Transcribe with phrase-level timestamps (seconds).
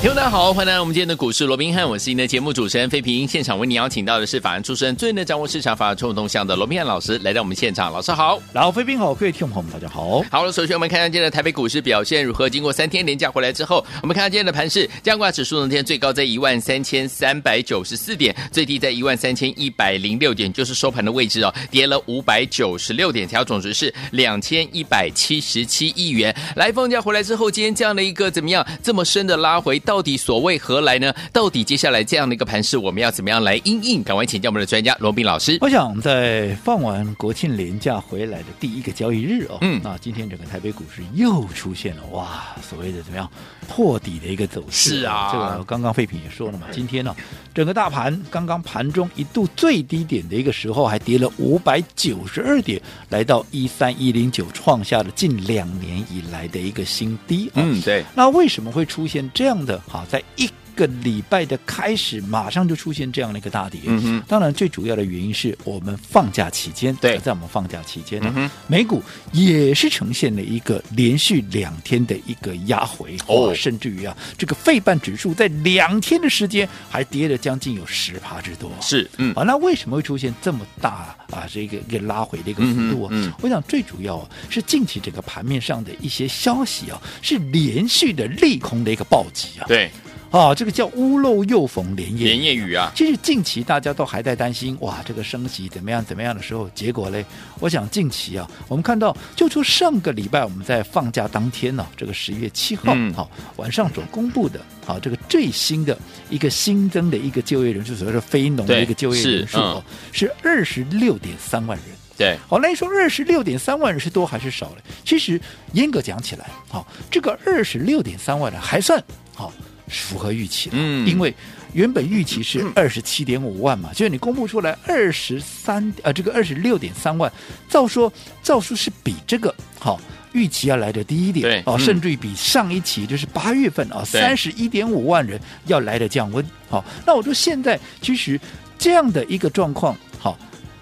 [0.00, 3.28] 听众大家好，欢迎来到我们今天的股市罗宾汉，我是您的节目主持人费平。
[3.28, 10.24] 现场为您邀请到的是法案出身、最能掌握市场法案冲动向的罗宾汉老师来到我们现场，老师好，老费平好，各位听众朋友们大家好。
[10.30, 12.48] 好了，首先我们看看今天的台北股市表现如何。
[12.48, 26.34] 经过三天连假回来之后，我们看看今天的盘势，加挂指数呢，今天最高在一万三千三百九十四点，最低在一万三千一百零六点，就是收盘的位置哦，跌了五百九十六点，调总值是两千一百七十七亿元。
[26.56, 31.12] 来放假回来之后，今天这样的一个怎么样这么深的拉回，到底所谓何来呢？
[31.32, 34.04] 到底接下来这样的一个盘势，我们要怎么样来应应？
[34.04, 35.58] 赶快请教我们的专家罗斌老师。
[35.60, 43.28] 我想在放完国庆连假回来的第一个交易日哦，嗯，那今天整个台北股市又出现了哇，所谓的怎么样
[43.66, 45.00] 破底的一个走势？
[45.00, 47.16] 是啊，这个刚刚废品也说了嘛，今天呢、哦，
[47.52, 57.52] 整个大盘刚刚盘中一度最低点的一个时候，还跌了五百九十二点，来到一三一零九，创下了近两年以来的一个新低、哦。
[57.56, 58.04] 嗯，对。
[58.14, 59.79] 那为什么会出现这样的？
[59.88, 63.80] 好，在一个礼拜的开始，马上就出现这样的一个大跌。
[63.86, 78.70] 嗯哼，当然最主要的原因是我们放假期间，对，在我们放假期间呢，嗯、美股也是呈现了一个连续两天的一个压回哦，甚至于啊，这个费半指数在两天的时间还跌了将近有十趴之多。
[78.80, 83.08] 是，嗯，啊，那为什么会出现这么大啊这个一个拉回的一个幅度啊？
[83.12, 89.66] 嗯，嗯，我想最主要啊是近期这个盘面上的一些消息啊，是连续的利空的一个暴击啊。
[89.66, 89.90] 对。
[90.30, 92.92] 啊，这个叫屋漏又逢连夜连夜雨啊！
[92.94, 97.24] 其实近期大家都还在担心，哇，这个升息怎么样怎么样的时候，结果嘞，
[97.58, 105.98] 我想近期啊，我们看到，就说上个礼拜我们在放假当天呢、啊，这个十月七号，好、晚上所公布的，好、啊、这个最新的
[106.28, 109.82] 一个新增的一个就业人数，所谓的非农的一个就业人数哦，
[110.12, 111.86] 是二十六点三万人。
[112.16, 114.82] 对，好，那你说二十六点三万人是多还是少嘞？
[115.04, 115.40] 其实
[115.72, 119.02] 严格讲起来，好、啊，这个二十六点三万人还算
[119.34, 119.52] 好。
[119.90, 121.34] 啊符合预期的，嗯，因为
[121.72, 127.30] 原本预期是二十七点五万嘛，就是你公布出来二十三呃，这个二十六点三万，
[127.68, 128.12] 照说
[128.42, 130.00] 照说是比这个好、哦、
[130.32, 138.40] 预期要来的低一点，对，哦，甚至于比上一期就是八月份啊三十一点五万人要来的降温，好、哦，那我说现在其实
[138.78, 140.36] 这样的一个状况，好、哦，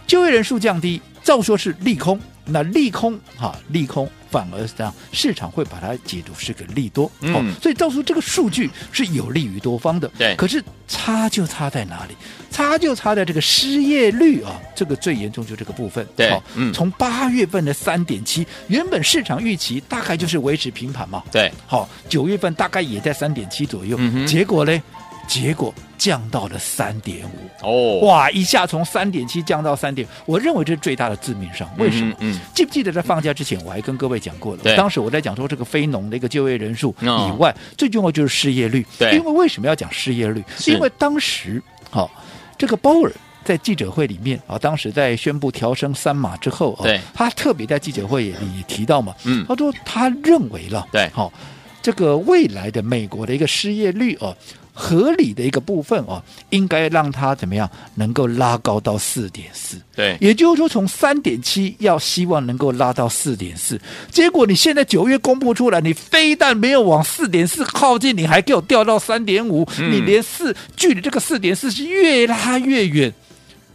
[0.07, 4.09] 就业人数降低，照说是利空，那利空哈、哦，利空。
[4.31, 10.09] 反而是这样，市场会把它解读是个利多，嗯、哦，所以到时候这个数据是有利于多方的。
[10.19, 12.15] 对，可是差就差在哪里？
[12.51, 16.07] 差就差在这个失业率啊，这个最严重就这个部分。
[16.17, 21.23] 对，哦、嗯，从八月份的三点七，原本市场预期大概就是维持平盘嘛。
[21.31, 24.83] 对，好、哦，九月份大概也在三点七左右，嗯、结果呢？
[25.29, 28.31] 结果降到了三点五哦，哇！
[28.31, 31.69] 一下从三点七降到三点，我认为这是最大的致命伤。
[31.77, 32.15] 为什么？
[32.21, 34.63] 嗯，嗯记不记得在放假之前，我还跟各位讲过了。
[34.63, 37.07] 对，当时我在讲说这个非农的一个就业人数以
[37.39, 38.87] 外，哦、最重要就是失业率。
[38.99, 40.43] 对，因为为什么要讲失业率？
[40.67, 42.11] 因为当时好、哦，
[42.57, 43.13] 这个鲍尔
[43.45, 51.33] 在记者会里面啊，当时在宣布调升三码之后啊，对，他特别在记者会也也提到嘛，嗯，他说他认为了，对，好、哦，
[51.83, 54.35] 这个未来的美国的一个失业率哦。
[54.81, 59.77] 合理的一个部分哦，应该让它怎么样能够拉高到四点四？
[59.97, 63.81] 对，也就是说从三点七要希望能够拉到四点四。
[64.13, 73.13] 结果你现在九月公布出来，你非但没有往四点四靠近，你还给我掉到三点五，你连四距离这个四点四是越拉越远。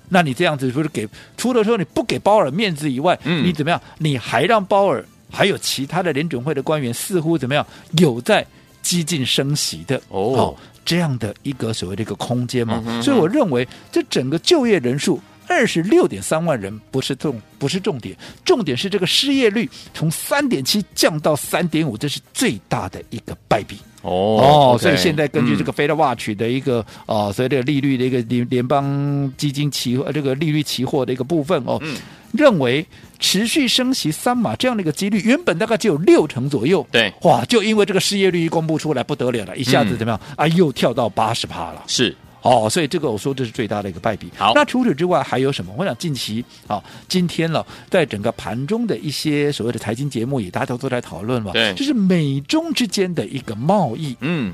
[0.07, 3.81] 那你这样子不是给除了说你不给鲍尔面子以外，嗯，你怎么样？
[3.97, 7.65] 你还让鲍尔还有其他的联准会的官员似乎怎么样
[7.97, 8.45] 有在
[8.81, 10.21] 激进升息的哦。
[10.37, 10.55] 哦
[10.85, 31.77] 这样的一个所谓的一个空间嘛，嗯、所以我认为这整个就业人数二十六点三万人不是重不是重点，重点是这个失业率从三点七降到三点五，这是最大的一个败笔哦哦，okay, 所以现在根据这个 Fed Watch 的一个啊、嗯，所谓的利率的一个联联邦基金期这个利率期货的一个部分哦。
[31.81, 31.97] 嗯
[32.33, 32.83] 认为
[33.19, 36.83] 持续升息三码这样的一个几率，原本大概只有六成左右。
[36.91, 40.47] 对，哇，就因为这个失业率一公布出来不得了了，一下子怎么样、嗯、啊？
[40.47, 41.83] 又跳到八十趴了。
[41.85, 44.29] 是哦，所以这个我说这是最大的一个败笔。
[44.37, 45.73] 好，那除此之外还有什么？
[45.75, 51.51] 我想近期啊，今天了，在整个盘中的一些所谓的财经节目也大家都都在讨论嘛。
[51.53, 54.15] 对，就是美中之间的一个贸易。
[54.19, 54.53] 嗯。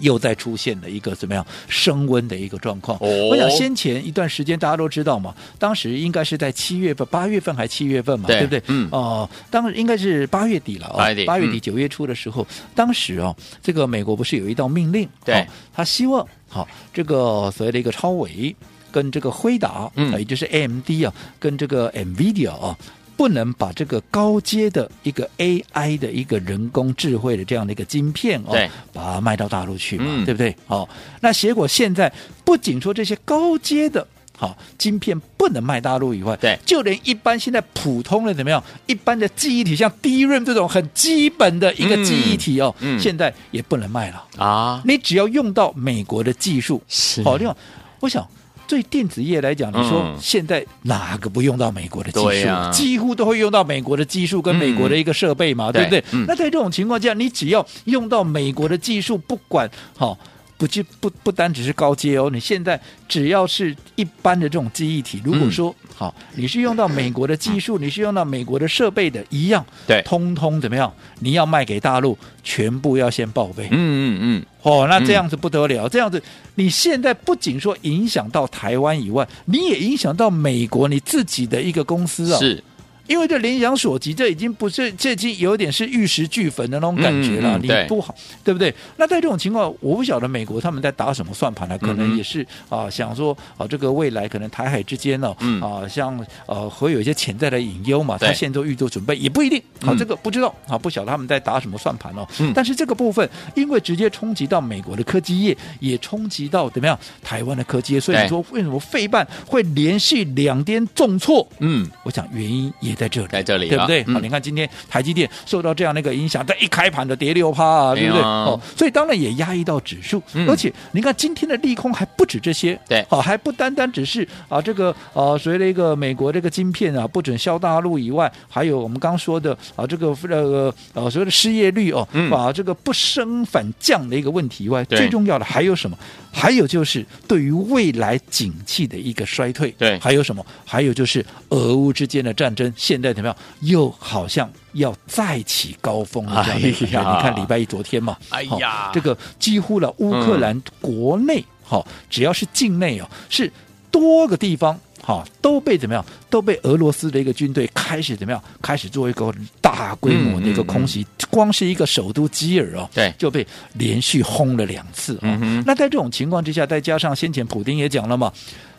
[0.00, 2.96] 又在出现了一个怎么样升温的一个状况。
[3.00, 8.62] 哦、我想先前一段时间大家都知道嘛，当时应该是在七月份、八月份还七月份嘛，对，对不对？
[8.68, 8.88] 嗯。
[8.90, 15.08] 哦、呃，当时应该是八月底了哦，八月底九月初的时候，嗯、当时哦，这个美国不是有一道命令？
[15.24, 18.54] 对、哦，他希望好、哦、这个所谓的一个超伟
[18.90, 22.76] 跟这个辉达，嗯，也就是 AMD 啊，跟这个 NVIDIA 啊。
[23.16, 28.56] 不能把这个高阶的一个 AI 的一个人工智慧的这样的一个晶片哦，
[28.92, 30.54] 把它卖到大陆去嘛，嗯、对不对？
[30.66, 30.88] 好、哦，
[31.20, 32.12] 那结果现在
[32.44, 34.06] 不仅说这些高阶的
[34.36, 44.82] 好、哦、晶片不能卖大陆以外，对，就连一般现在普通的怎么样，一般的记忆体，像 DRAM 这种很基本的一个记忆体哦，嗯嗯、现在也不能卖了啊！
[44.84, 47.54] 你只要用到美国的技术，是好，另外，
[48.00, 48.26] 我想。
[48.66, 52.70] 对电子业来讲，你说现在哪个不用到美国的技术？
[52.72, 56.00] 几乎都会用到美国的技术跟美国的一个设备嘛，嗯、对不对？
[56.00, 60.18] 对嗯、那在这种情况下，你只要用到美国的技术，不管好。
[60.56, 70.92] 不就不不单只是高阶哦，你现在只要是一般的这种记忆体，如果说、嗯、好，你是用到美国的技术，你是用到美国的设备的，一样，对，通通怎么样？
[71.18, 73.66] 你要卖给大陆，全部要先报备。
[73.70, 74.46] 嗯嗯嗯。
[74.62, 76.22] 哦，那这样子不得了，嗯、这样子，
[76.54, 82.38] 你现在不仅说影响到台湾以外，你也影响到美国你自己的一个公司啊、哦。
[82.38, 82.62] 是。
[83.06, 87.58] 因为这联想所及，这已经不是，这已经有点是玉石俱焚的那种感觉了。
[87.58, 88.14] 你不好，
[88.44, 88.72] 对不对？
[88.96, 91.76] 那在这种情况，我不晓得美国他们在打什么算盘呢？
[91.78, 96.16] 可能也是、嗯、啊，想说啊，这个未来可能台海之间呢，嗯、啊，像
[96.46, 98.16] 呃、啊，会有一些潜在的隐忧嘛。
[98.16, 99.60] 他现在都预做准备，也不一定。
[99.80, 102.24] 好、啊，这个不知道啊，不晓得他们在打什么算盘哦。
[102.38, 111.46] 嗯、但是这个部分，因为直接冲击到美国的科技业，也冲击到怎么样台湾的科技业，所以说为什么费办会连续两天重挫？
[111.58, 112.91] 嗯，我想原因也。
[112.94, 114.04] 在这里，在这里，对不对？
[114.04, 118.22] 好，你看今天台积电受到这样的一个影响，在一开盘的跌六趴啊，对不对？
[118.22, 120.22] 哦，所以当然也压抑到指数。
[120.48, 135.96] 而且你看今天的利空还不止这些，对，好，还不单单只是啊这个啊，随着一个美国这个晶片啊不准销大陆以外，还有我们刚说的啊这个那个呃所谓的失业率哦，把这个不升反降的一个问题以外，最重要的还有什么？
[136.32, 140.44] 还有就是对于未来景气的一个衰退，对，还有什么？
[140.64, 142.72] 还有就是俄乌之间的战争。
[142.82, 143.36] 现在怎么样？
[143.60, 146.40] 又好像要再起高峰了。
[146.42, 146.58] 哎
[146.90, 153.48] 呀，你看礼拜一昨天嘛，哎呀，这个几乎了乌克兰国内，哈、嗯，只要是境内哦，是
[153.92, 156.04] 多个地方，哈，都被怎么样？
[156.28, 158.42] 都被俄罗斯的一个军队开始怎么样？
[158.60, 165.38] 开始做一个大规模的一个空袭，嗯嗯嗯、光是一个首都基尔哦，对，就被连续轰了两次啊。
[165.40, 168.32] 嗯、那在这种情况之下，再加上先前普丁也讲了嘛，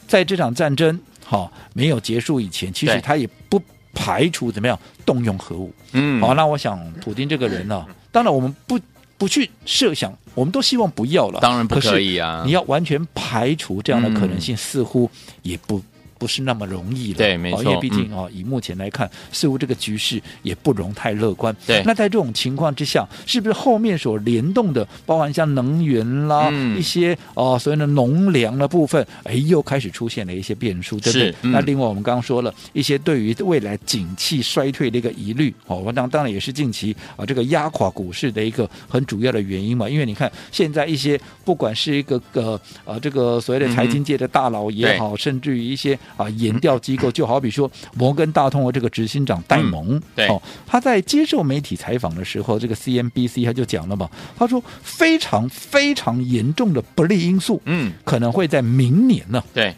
[0.10, 3.62] 在这场战争哈没有结束以前，其实他也不。
[3.94, 5.74] 排除怎么样动用核武？
[5.94, 8.80] 嗯，好，那我想普丁这个人呢、啊，当然我们不
[9.18, 12.44] 不去设想，我们都希望不要了，当然不可以啊。
[12.46, 15.10] 你要完全排除这样的可能性，嗯、似乎
[15.44, 15.82] 也不。
[16.24, 17.64] 不是那么容易了，对，没错。
[17.64, 21.54] 因为毕竟啊、哦，以目前来看，似乎这个局势也不容太乐观。
[21.68, 31.36] 对，那在这种情况之下，是不是后面所联动的，包含像能源啦，嗯、一些哦，所谓的农粮的部分，哎，又开始出现了一些变数，对不对？
[31.42, 39.90] 嗯、那另外我们刚刚说了一些对于未来景气衰退的一个疑虑，哦，我当当然也是近期啊这个压垮股市的一个很主要的原因嘛。
[39.90, 46.00] 因为你看现在一些不管是一个个呃这个所谓的财经界的大佬也好，嗯、甚至于一些。
[46.18, 50.28] 啊，研调机构就好比说摩根大通的这个执行长戴蒙，嗯、对。
[50.28, 59.76] 哦，他在接受媒体采访的时候，这个 CNBC 他就讲了嘛，他说非常非常严重的不利因素，嗯，可能会在明年呢，对，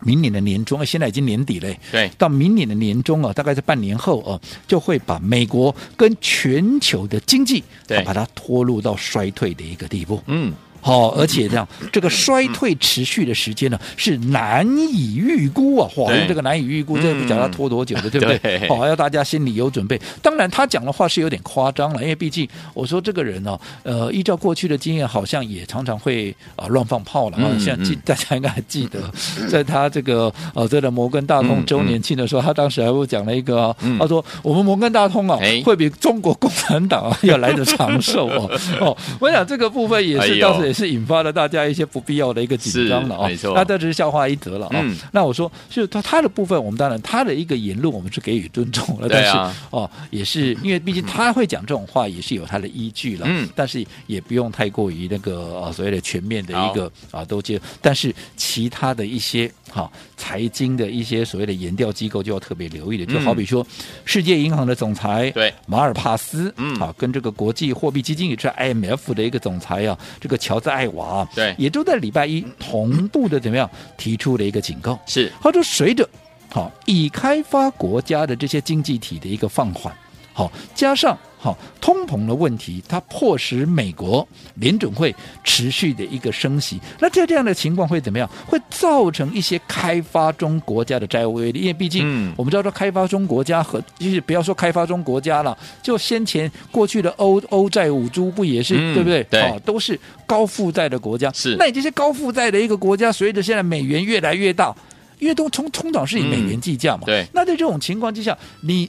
[0.00, 10.52] 明年的年中，现在已经年底了，对，到明年的年中啊，大概在半年后啊，就会把美国跟全球的经济，对，把它拖入到衰退的一个地步，嗯。
[10.82, 15.88] 好，而且这样，这个衰退持续的时间呢，是难以预估啊！
[15.96, 18.68] 哇，用这个难以预估，这个不讲要拖多久的，对不对？
[18.68, 20.00] 好，要大家心里有准备。
[20.20, 27.46] 当然，他讲的话是有点夸张了，因为毕竟我说这个人呢，呃，依照过去的经验，好像也常常会啊乱放炮了啊。
[27.60, 29.00] 像记 大家应该还记得，
[29.48, 38.50] 在他这个呃这个摩根大通周年庆的时候，他当时还会讲了一个，他说我们摩根大通啊，会比中国共产党啊要来得长寿哦。
[38.80, 40.71] 哦，我想这个部分也是当时。
[40.72, 43.28] 也是引发了大家一些不必要的一个紧张了啊！
[43.28, 44.80] 没错，那这只是笑话一则了啊。
[44.80, 49.06] 嗯、那我说，就他他的部分，我们当然他的一个言论，我们是给予尊重了。
[49.10, 53.26] 但是哦，也是因为毕竟他会讲这种话，也是有他的依据了。
[53.28, 57.60] 嗯，但是也不用太过于那个啊所谓的全面的一个啊都接。
[57.82, 63.66] 但是其他的一些哈、啊、财经的一些所谓的研调机构就要特别留意的，就好比说
[64.06, 70.61] 世界银行的总裁对马尔帕斯，嗯，好、啊、跟这个国际货币基金也是 IMF 的一个总裁啊，这个乔。
[70.62, 73.68] 在爱娃，对，也都在礼拜一同步的怎么样？
[73.98, 76.08] 提出了一个警告，是，他说随着
[76.48, 79.92] 好已开发国家的这些经济体的一个放缓，
[80.32, 81.18] 好加上。
[81.42, 86.80] 好，通膨的问题，它迫使美国联准会持续的一个升息。
[87.00, 88.30] 那在这样的情况会怎么样？
[88.46, 91.58] 会造成一些开发中国家的债务危机。
[91.58, 99.24] 因为毕竟我们知道，说开发中国家和就是不要说开发中国家了，就先前过去的欧欧债五铢不也是、嗯、对不对？
[99.24, 101.28] 对，都是高负债的国家。
[101.32, 104.72] 是，那你这些高负债的一个国家，随着现在美元越来越大，
[105.18, 107.02] 因为都通通常是以美元计价嘛。
[107.02, 108.88] 嗯、对，那在这种情况之下，你。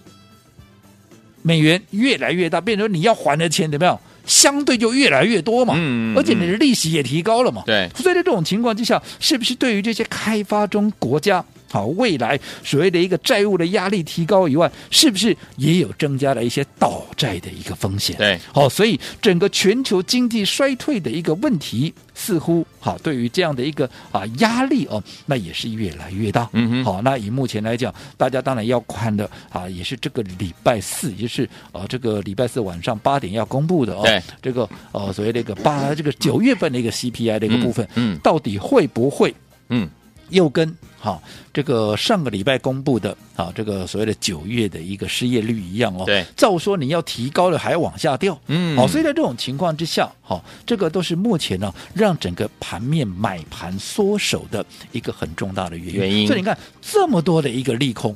[1.44, 4.00] 美元越来越大，变成你要还的钱怎么样？
[4.26, 7.90] 相对就越来越多嘛，嗯，而且你的利息也提高了嘛，对。
[7.94, 11.44] 所以在这种情况之下，是不是对于这些开发中国家？
[11.74, 18.16] 好，未来所谓的一个债务的压力提高以外，是不是也有增加了一些倒债的一个风险？
[18.16, 26.48] 对，好，所以整个全球经济衰退的一个问题，似乎好，对于这样的一个啊压力哦，那也是越来越大。
[26.54, 39.34] 嗯哼，好，那以目前来讲，大家当然要看的啊，也是这个礼拜四，也就是啊这个礼拜四晚上八点要公布的哦，对，这个呃所谓的一个八这个九月份的一个 CPI 的一个部分，嗯，嗯到底会不会
[39.70, 39.90] 嗯？
[40.30, 55.94] 又跟好这个上个礼拜公布的啊这个所谓的九月的一个失业率一样哦，对，照说你要提高了还往下掉，嗯，好，所以在这种情况之下，好，这个都是目前呢让整个盘面买盘缩手的一个很重大的原因。
[55.96, 58.16] 原因，所以你看这么多的一个利空，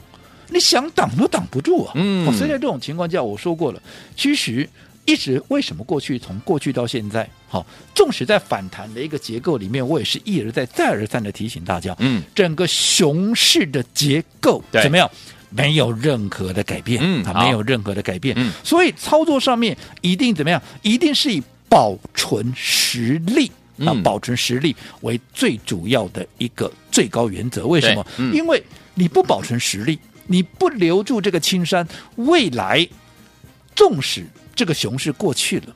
[0.49, 3.81] 你想挡都挡不住啊，嗯，所以在这种情况下，我说过了，
[4.15, 4.67] 其实。
[5.07, 15.09] 一直为什么过去从过去到现在，好，纵使在反弹的一个结构里面，我也是一而再再而三的提醒大家，嗯，整个熊市的结构怎么样？
[15.49, 20.61] 没有任何的改变，嗯，啊，没有任何的改变，嗯，所以操作上面一定怎么样？
[20.81, 23.49] 一定是以保存实力
[23.79, 27.65] 啊，保存实力为最主要的一个最高原则。
[27.65, 28.05] 为什么？
[28.33, 28.61] 因为
[28.95, 31.87] 你不保存实力，你不留住这个青山，
[32.17, 32.85] 未来
[33.77, 34.25] 纵使。
[34.55, 35.75] 这个熊市过去了，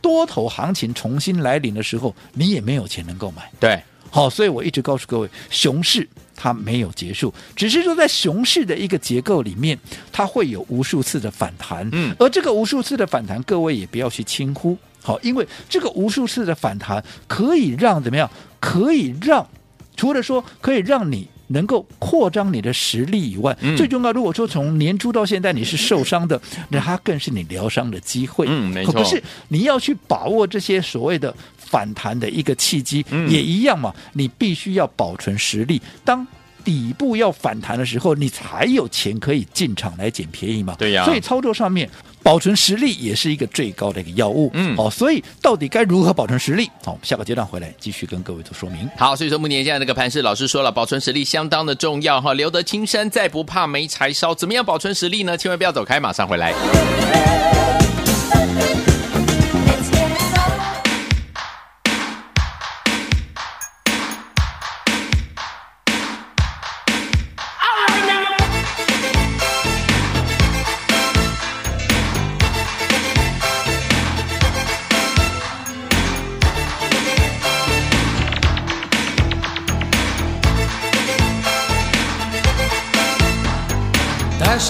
[0.00, 3.52] 多头行情重新来临的时候，你也没有钱能够买。
[3.60, 3.78] 对，
[4.10, 9.78] 好，所以我一直告诉各位，熊市它没有结束，只是说在熊市的一个结构里面，
[10.10, 11.86] 它会有无数次的反弹。
[11.92, 14.78] 嗯，而这个无数次的反弹，各位也不要去轻忽。
[15.02, 18.30] 好，因为这个无数次的反弹可以让怎么样？
[18.58, 19.46] 可以让
[19.94, 21.28] 除了说可以让你。
[21.52, 28.46] 能够扩张你的实力以外，嗯、最重要，如果说从年初到现在你是受伤的，那它更是你疗伤的机会。
[28.48, 28.92] 嗯，没错。
[28.92, 33.94] 可是你要去把握这些所谓的反弹的一个契机，嗯、也一样嘛。
[34.12, 36.26] 你必须要保存实力，当
[36.64, 40.76] 底部要反弹的时候，你才有钱可以进场来捡便宜嘛。
[40.78, 41.04] 对呀。
[41.04, 41.88] 所以操作上面。
[42.22, 46.70] 保存实力也是一个最高的一个要务，嗯，哦，所以到底该如何保存实力？
[46.84, 48.88] 好，下个阶段回来继续跟各位做说明。
[48.96, 54.34] 好，所以说目前现在这个盘势，老师说了，保存实力相当的重要哈，留得青山在，不怕没柴烧。
[54.34, 55.36] 怎么样保存实力呢？
[55.36, 56.52] 千万不要走开，马上回来。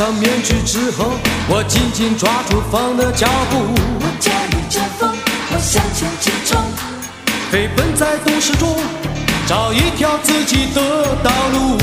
[0.03, 1.13] 上面具之后，
[1.49, 3.59] 我紧紧抓住风的脚步。
[4.01, 5.09] 我驾驭着风，
[5.53, 6.61] 我向前直冲，
[7.53, 8.77] 飞奔在都市中，
[9.47, 11.79] 找一条自己的道路。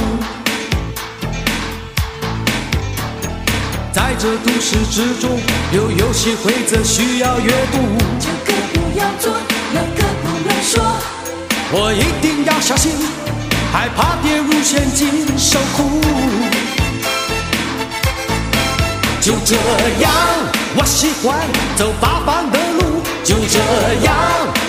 [3.93, 5.39] 在这都市之中，
[5.71, 7.77] 有游戏规则需要阅读。
[8.19, 9.33] 这个不要做，
[9.71, 10.83] 那个不能说。
[11.71, 12.91] 我一定要小心，
[13.71, 15.07] 害怕跌入陷阱
[15.37, 16.01] 受苦。
[19.21, 19.55] 就这
[19.99, 20.11] 样，
[20.77, 21.37] 我喜欢
[21.75, 23.01] 走八方的路。
[23.23, 23.59] 就这
[24.03, 24.15] 样，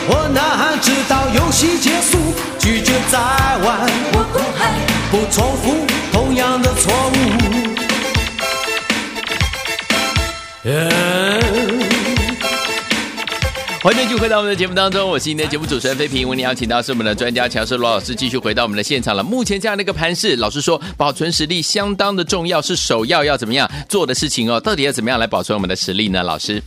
[0.09, 2.19] 我呐喊直到游戏结束。
[2.59, 3.19] 拒绝再
[3.65, 4.61] 玩，我不害，
[5.11, 7.21] 不重复同样的错误。
[13.83, 16.29] 欢迎继续回到我们的节目当中，我是您的节目主持人飞平。
[16.29, 19.23] 为您邀请到是我们的专家强势罗老师，继续回到我们的现场了。
[19.25, 24.61] 目前这样的一个盘势，老师说保存实力相当的重要，是首要要怎么样做的事情哦。
[24.61, 26.23] 到底要怎么样来保存我们的实力呢？
[26.23, 26.63] 老师，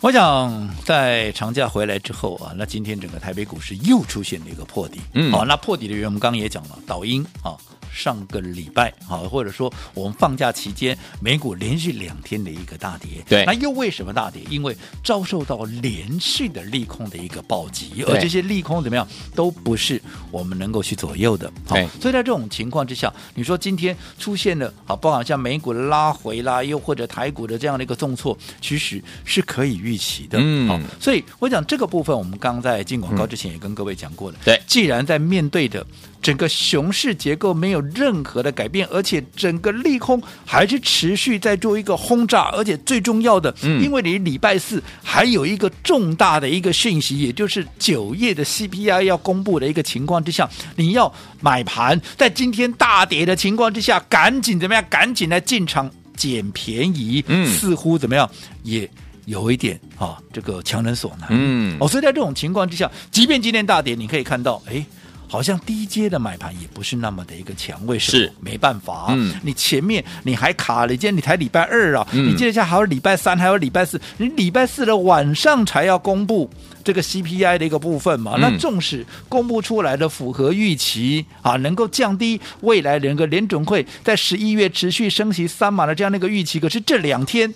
[0.00, 4.98] 我想在长假回来之后啊，那今天整个台北股市又出现了一个破底。
[5.12, 7.52] 嗯，好，那破底的原因我们刚刚也讲了，导因啊。
[7.92, 13.24] 上个礼拜啊，或者说我们放假期间，美股连续两天的一个大跌。
[13.28, 14.42] 对，那又为什么大跌？
[14.50, 20.00] 因为遭受到连续的利空的一个暴击，而这些利空怎么样，都不是
[20.30, 21.50] 我们能够去左右的。
[21.66, 30.38] 好，所以在这种情况之下，你说今天出现了啊，包含像美股的拉回啦，又或者台股的这样的一个重挫，其实是可以预期的。
[30.40, 34.38] 嗯，好，所以我讲这个部分，我们刚刚在进广告之前也跟各位讲过了。
[34.44, 35.84] 对，既然在面对的
[36.26, 54.84] 整个熊市结构没有任何的改变，而且整个利空还是持续在做一个轰炸，而且最重要的，嗯，因为你礼拜四还有一个重大的一个讯息，也就是九月的 CPI 要公布的一个情况之下，你要买盘，在今天大跌的情况之下，赶紧怎么样？
[54.90, 58.28] 赶紧来进场捡便宜，嗯，似乎怎么样
[58.64, 58.90] 也
[59.26, 64.84] 有一点啊，这个强人所难，嗯，哦，所以在这种情况之下，即便今天大跌，你可以看到，哎。
[65.28, 68.24] 好像低阶的买盘也不是那么的一个强，为什么？
[68.24, 76.48] 是没办法，嗯，你前面你还卡了，今天你才礼拜二啊，嗯、你接着下还有礼拜三，还有礼拜四，你礼拜四的晚上才要公布
[76.84, 78.34] 这个 CPI 的一个部分嘛？
[78.36, 87.52] 嗯、那纵使公布出来的符合预期啊，能够降低未来整个联准会在十一月持续升息三码的这样的一个预期，可是这两天。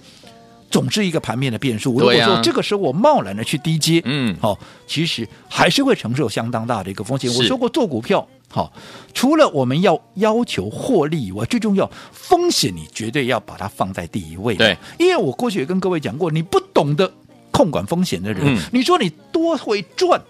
[0.71, 1.93] 总是一个盘面的变数。
[1.93, 7.31] 如果说这个时候我贸然的去低接，嗯，好，其实还是会承受相当大的一个风险。
[7.35, 8.73] 我说过做股票，好，
[9.13, 14.55] 除了我们要要求获利以外，最重要风险你绝对要把它放在第一位。
[14.55, 17.13] 对，因为我过去也跟各位讲过，你不懂得
[17.51, 20.23] 控管风险的人，你说你多会赚。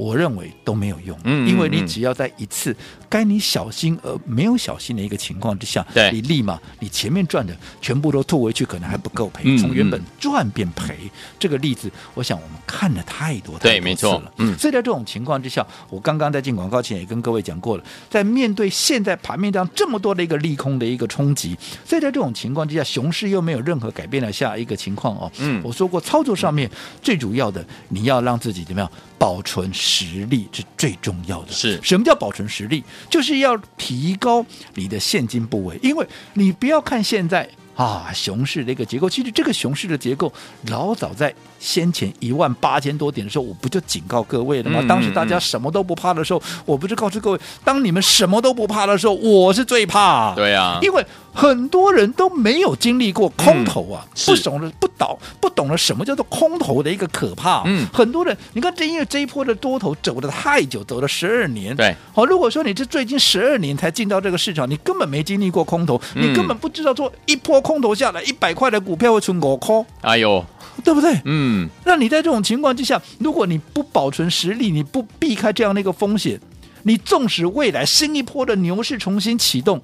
[0.00, 2.74] 我认为都没有用，嗯，因为你只要在一次
[3.06, 10.96] 该你小心而没有小心的一个情况之下，对，你立马你前面赚的全部都吐回去，可能还不够赔，从原本赚变赔，
[11.38, 21.54] 这个例子，我想我们看了太多太多次了，嗯，所以在这种情况之下，我刚刚在进广告前也跟各位讲过了，在面对现在盘面上这么多的一个利空的一个冲击，
[21.84, 26.70] 所以在这种情况之下，熊市又没有任何改变的下一个情况哦，嗯，我说过操作上面
[27.02, 28.90] 最主要的，你要让自己怎么样？
[29.18, 31.52] 保存实力是最重要的。
[31.52, 32.84] 是什么叫保存实力？
[33.10, 37.48] 就是要提高你的现金部位，因为你不要看现在
[37.80, 40.30] 啊熊市的一个结构，其实这个熊市的结构
[40.68, 41.34] 老早在。
[41.60, 44.82] 先前一万八千多点的时候，我不就警告各位了吗？
[44.88, 50.34] 当时大家什么都不怕的时候，我不是告诉各位，当你们什么都不怕的时候，我是最怕。
[50.34, 57.62] 对啊，因为很多人都没有经历过空头啊，不懂得不倒，不懂得什么叫做空头的一个可怕。
[57.66, 61.76] 嗯，很多人，你看，正因为这一波的多头走的太久，走了十二年。
[61.76, 69.84] 对，好，如果说你是最近十二年才进到这个市场，你根本没经历过空头，你根本不知道做一波空头下来一百块的股票会存五块。
[70.00, 70.42] 哎呦。
[70.82, 71.20] 对不对？
[71.26, 76.40] 嗯，那你在这种情况之下，如果你不保存实力，你不避开这样的一个风险，
[76.84, 79.78] 你纵使未来新一波的牛市重新启动，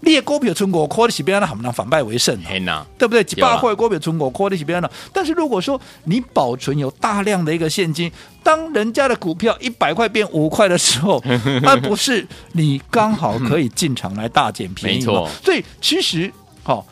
[0.00, 2.86] 列股票存股，亏的是别人，还能反败为胜呢？
[2.96, 3.22] 对不对？
[3.22, 4.90] 几百块股票存股，亏的是别人。
[5.12, 8.10] 但是如果说你保存有大量的一个现金，
[8.42, 11.22] 当人家的股票一百块变五块的时候，
[11.60, 15.04] 那不是你刚好可以进场来大捡便宜吗？
[15.04, 15.30] 没错。
[15.44, 16.86] 所以其实好。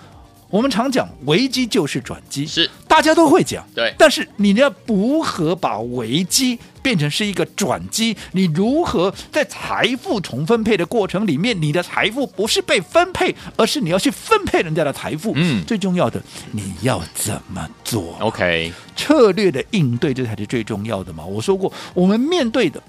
[0.56, 3.94] 我们常讲危机就是转机，是大家都会讲，对。
[3.98, 8.16] 但是你要如何把危机变成是一个转机？
[8.32, 15.34] 你如何在财富重分配的过程里面，你的财富不是被分配，而是你要去分配人家的财富？
[15.36, 21.22] 嗯，最重要的你要怎么做？OK，策略的应对这才是最重要的嘛。
[21.22, 22.82] 我说过，我们面对的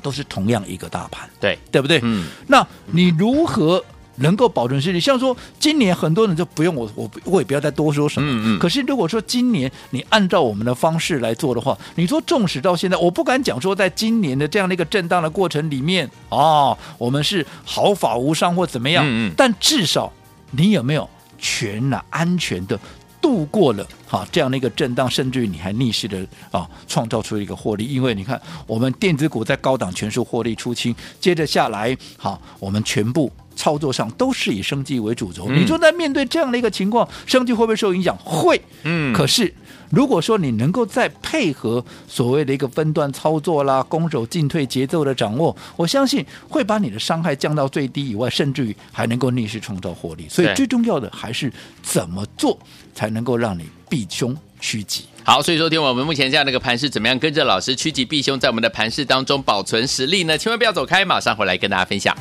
[0.00, 1.98] 都是同样一个大盘，对，对不对？
[2.04, 3.84] 嗯，那你如何？
[4.16, 8.28] 能够保存实力，像说今年很多人就不用我，我我也不要再多说什么。
[8.30, 8.58] 嗯嗯。
[8.58, 19.04] 可是如果说今年你按照我们的方式来做的话，你说纵使到现在，我不敢讲说在今年的这样的一个震荡的过程里面啊、哦，我们是毫发无伤或怎么样。
[19.06, 19.34] 嗯嗯。
[19.36, 20.12] 但至少
[20.50, 22.78] 你有没有全然安全的
[23.20, 27.84] 度过了哈这样的一个震荡，甚至于你还逆势的啊创造出一个获利？
[27.84, 33.30] 因为你看我们电子股在高档全数获利出清，接着下来好，我们全部。
[33.56, 38.16] 操作上都是以生计为主轴，嗯、你说在面对这样的一个情况，生计会不会受影响？
[38.18, 39.12] 会，嗯。
[39.12, 39.52] 可是
[39.90, 50.28] 如果说你能够再配合所谓的一个分段操作啦，攻守进退节奏的掌握，我相信会把你的伤害降到最低以外，甚至于还能够逆势创造获利。
[50.28, 52.58] 所以最重要的还是怎么做
[52.94, 55.04] 才能够让你避凶趋吉。
[55.24, 60.36] 好，所以说听我们目前这样的一个盘势，怎么样跟着老师趋吉避凶，在我们的盘势当中保存实力呢？
[60.36, 62.16] 千万不要走开，马上回来跟大家分享。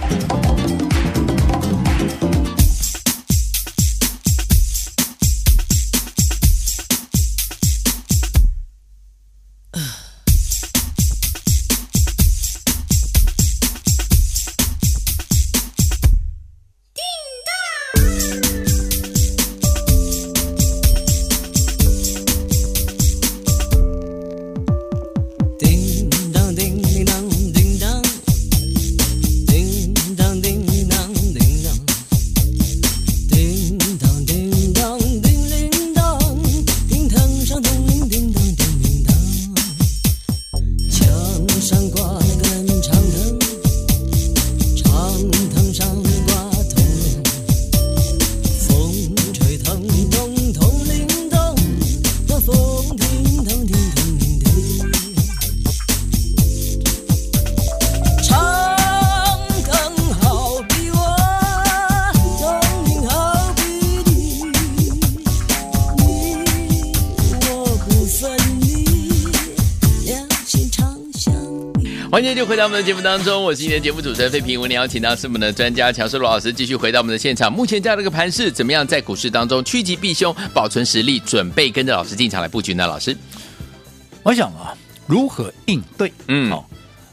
[72.35, 74.59] 就回到我们的节目当中，我是今天的节目主持人费平。
[74.59, 77.51] 我们邀请到是我们的专家强势罗老师，继续回到我们的现场。
[77.51, 82.85] 目前这样的一个盘势，怎么样在股市当中趋吉避凶，保存实力，准备跟着老师进场来布局呢？
[82.85, 83.15] 老师，
[84.21, 84.75] 我想啊，
[85.07, 86.11] 如何应对？
[86.27, 86.65] 嗯，好、哦，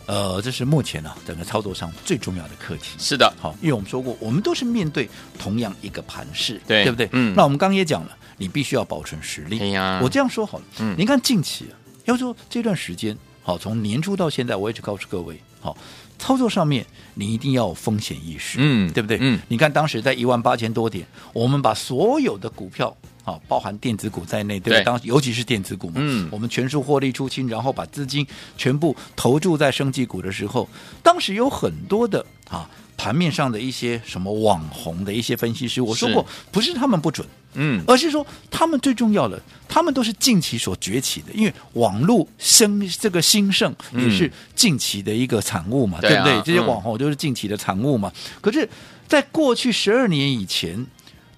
[0.06, 2.96] 呃，这是目前呢、啊、整个操作上最重要的课题。
[2.98, 5.08] 是的，好，因为我们说过，我们都是面对
[5.38, 7.08] 同样一个盘势，对，对不对？
[7.12, 9.60] 嗯，那我们刚刚也讲了，你必须要保存实力。
[9.60, 13.16] 哎呀，我这样说好了，嗯，您看近期啊，要说这段时间。
[13.42, 15.76] 好，从年初到现在，我一直告诉各位，好，
[16.18, 19.18] 操作上面你一定要有风险意识，嗯，对不对？
[19.20, 24.84] 嗯，你看当时在一万八千多点，我们把所有的股票，好，包含电子股在内，对不对？
[24.84, 28.24] 当尤其是电子股嘛，嗯，我们全数获利出清，然后把资金
[28.56, 30.68] 全部投注在升级股的时候，
[31.02, 37.26] 当时有很多的啊，盘面上的一些什么网红的一些分析师，我说过，不是他们不准。
[37.54, 46.42] 嗯，而是说他们最重要的，他们都是近期所崛起的，因为网络生这个兴盛也是近期的一个产物嘛，嗯、对不对？
[46.42, 48.10] 这些网红都是近期的产物嘛。
[48.14, 48.68] 嗯、可是，
[49.06, 50.86] 在过去十二年以前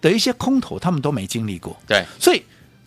[0.00, 1.76] 的一些空头，他们都没经历过。
[1.86, 2.42] 对，所以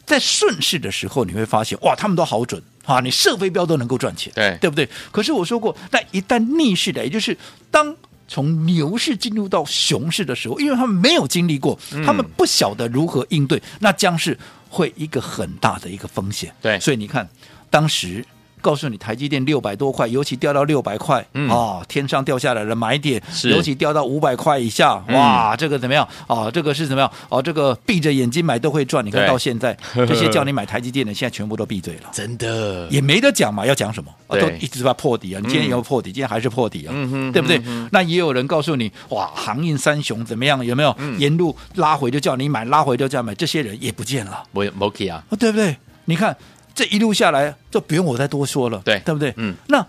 [0.06, 4.88] 在顺势的时候，你会发现哇，他们都好准啊，你射飞镖都能够赚钱，对，对不对？
[5.12, 7.38] 可是我说过，那一旦逆势的，也就是
[7.70, 7.96] 当。
[8.28, 14.38] 从牛市进入到熊市的时候，因为他们没有经历过，他们不晓得如何应对，那将是
[14.70, 16.54] 会一个很大的一个风险。
[16.62, 17.28] 对，所以你看，
[17.70, 18.26] 当时。
[18.62, 26.08] 告诉你，台积电六百多块，尤其掉到六百块，嗯、哦，天上掉下来的买点，尤其掉到五百块以下，哇，这个怎么样？
[26.28, 27.12] 哦，这个是怎么样？
[27.30, 29.06] 哦，这个闭着眼睛买都会赚。
[29.06, 34.12] 你看到现在，这些叫你买台积电的，现在全部都闭嘴了，真的也没得讲嘛，要讲什么？
[34.28, 35.40] 啊、都一直在破底啊！
[35.42, 37.62] 你今天也要破底，嗯、今天还是破底啊，嗯、对不对？
[37.66, 40.66] 嗯、那也有人告诉你，哇，航运三雄怎么样？
[40.66, 43.36] 有没有、嗯、沿路拉回就叫你买，拉回就叫你买？
[43.36, 45.24] 这些人也不见了，没没去啊？
[45.40, 45.78] 对不对？
[46.06, 46.36] 你看。
[46.78, 49.34] 这一路下来，就不用我再多说了，对，对不对？
[49.38, 49.84] 嗯，那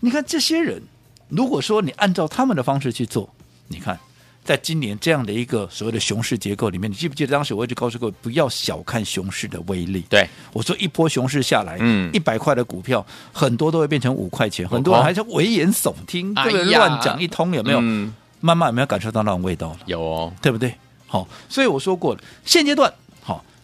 [0.00, 0.82] 你看这些人，
[1.28, 3.32] 如果说你按照他们的方式去做，
[3.68, 3.96] 你看，
[4.44, 10.04] 在今年这样的一个所谓的熊市结构里面，你记不记得当时我一直告诉各位，不要小看熊市的威力。
[10.10, 16.64] 对，我说一波熊市下来，嗯，一百块的股票很多都会变成五块钱，很多人还是危言耸听，对不对？
[16.76, 17.78] 乱讲一通，有没有？
[17.80, 19.78] 嗯，慢慢有没有感受到那种味道了？
[19.86, 20.74] 有哦，对不对？
[21.06, 22.92] 好，所以我说过了，现阶段。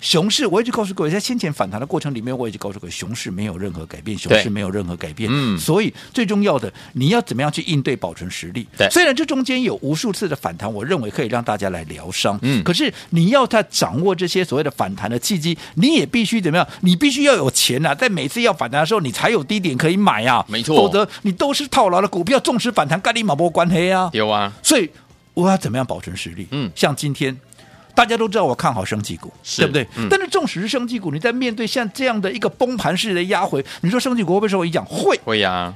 [0.01, 5.29] 熊市，我一直告诉各位，在先前反弹的过程里面，我一直告诉各位，熊市没有任何改变，熊市没有任何改变。
[5.33, 8.67] 嗯，所以最重要的，你要怎么样去应对，保存实力？
[8.77, 12.39] 对，虽然这中间有无数次的反弹，我认为可以让大家来疗伤。
[12.43, 16.67] 嗯，可是你要在掌握这些所谓的反弹的契机，你也必须怎么样？
[16.83, 20.45] 你必须要有钱啊，在每次要反弹的时候，你才有低点可以买啊。
[20.49, 24.09] 没错，否则你都是套牢的股票，纵使反弹，跟你马波关黑啊。
[24.13, 24.89] 有啊，所以
[25.35, 26.47] 我要怎么样保存实力？
[26.53, 27.37] 嗯，像今天。
[27.99, 29.85] 大家都知道我看好生技股，对不对？
[29.97, 34.85] 嗯、但是纵使是生技股，你在面对像这样的一个崩盘式的压回，你说生技股会不会受影响？
[34.87, 35.75] 会，会呀、啊。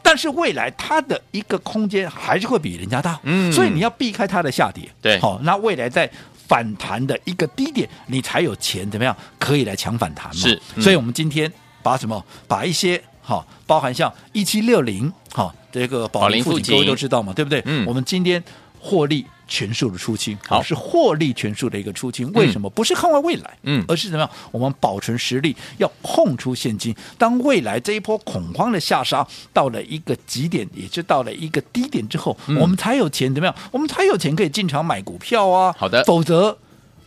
[0.00, 4.88] 但是未来它的一个空间还是会比人家大，嗯，所以你要避开它的下跌。
[5.02, 6.08] 对，好，那未来在
[6.46, 10.32] 反弹的一个低点，你才有钱怎么样可以来抢反弹嘛？
[10.32, 17.60] 是，嗯、所以我们今天把什么，把一些好，包含像一七六零，哈，这个保林附近各位都知道嘛，对不对？
[17.66, 18.40] 嗯，我们今天
[18.78, 19.26] 获利。
[19.46, 22.30] 全数的出清，好，是获利全数的一个出清。
[22.32, 22.68] 为什么？
[22.70, 24.30] 不是看望未来，嗯，而是怎么样？
[24.50, 26.94] 我们保存实力，要空出现金。
[27.18, 33.54] 当未来这一波恐慌的下杀到了一个极点，也就到了一个低点之后，嗯、我们才有钱怎么样？
[33.70, 35.74] 我们才有钱可以进场买股票啊。
[35.78, 36.58] 好的，否则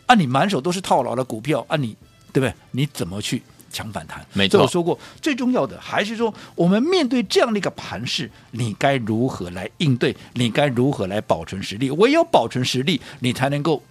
[0.06, 1.96] 啊，你满手都是套牢的股票啊你，你
[2.32, 2.54] 对不对？
[2.70, 3.42] 你怎么去？
[3.70, 4.62] 抢反弹，没错。
[4.62, 10.16] 我说过，最重要的还是说，我们面对这样的一个盘势，你该如何来应对？
[10.34, 11.90] 你该如何来保存实力？
[11.90, 13.82] 唯有保存实力，你才能够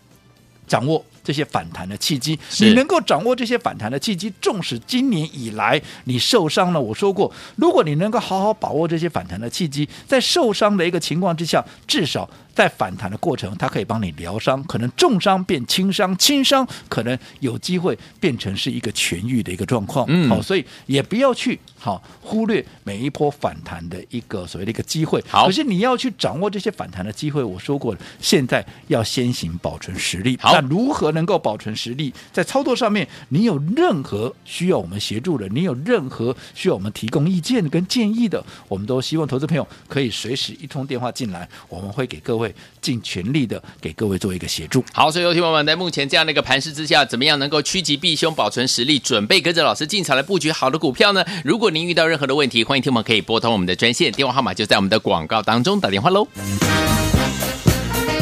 [0.67, 2.39] 掌握这些反弹的契机。
[2.61, 12.29] 你能够掌握这些反弹的契机，纵使今年以来你受伤了，我说过，如果你能够好好把握这些反弹的契机，在受伤的一个情况之下，至少。
[12.57, 20.07] 在反弹的过程，它可以帮你疗伤，可能重伤变轻伤，轻伤可能有机会变成是一个痊愈的一个状况。
[20.09, 25.23] 嗯，好，所以也不要去好忽略每一波反弹的一个所谓的一个机会。
[25.29, 30.35] 好，可是你要去掌握这些反弹的机会，我说过了，现在要先行保存实力。
[30.41, 32.13] 好，那如何能够保存实力？
[32.31, 42.53] 在操作上面，你有任何需要我们协助的，你有任何需要我们提供意见跟建议的，我们都希望投资朋友可以随时一通电话进来，我们会给各位。
[42.79, 44.81] 尽全力的给各位做一个协助。
[44.93, 51.25] 好，所以有听友们在目前这样的一个盘势之下，怎么样能够趋吉避凶，保存实力，准备跟着老师进场来布局好的股票呢？
[51.43, 56.25] 如果您遇到任何的问题，欢迎听友们可以拨通我们的专线，电话号码就在我们的广告当中，打电话喽。